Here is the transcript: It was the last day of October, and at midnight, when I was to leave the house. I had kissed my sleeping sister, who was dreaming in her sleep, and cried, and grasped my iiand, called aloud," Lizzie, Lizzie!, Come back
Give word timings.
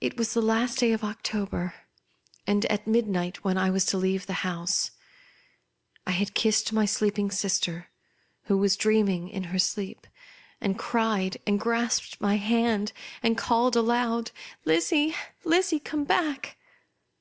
It 0.00 0.16
was 0.18 0.34
the 0.34 0.42
last 0.42 0.80
day 0.80 0.90
of 0.90 1.04
October, 1.04 1.72
and 2.48 2.64
at 2.66 2.88
midnight, 2.88 3.44
when 3.44 3.56
I 3.56 3.70
was 3.70 3.84
to 3.86 3.96
leave 3.96 4.26
the 4.26 4.32
house. 4.42 4.90
I 6.04 6.10
had 6.10 6.34
kissed 6.34 6.72
my 6.72 6.84
sleeping 6.84 7.30
sister, 7.30 7.90
who 8.46 8.58
was 8.58 8.76
dreaming 8.76 9.28
in 9.28 9.44
her 9.44 9.58
sleep, 9.60 10.08
and 10.60 10.76
cried, 10.76 11.36
and 11.46 11.60
grasped 11.60 12.20
my 12.20 12.36
iiand, 12.36 12.90
called 13.36 13.76
aloud," 13.76 14.32
Lizzie, 14.64 15.14
Lizzie!, 15.44 15.78
Come 15.78 16.02
back 16.02 16.56